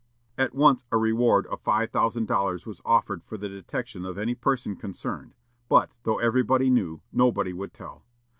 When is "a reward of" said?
0.91-1.61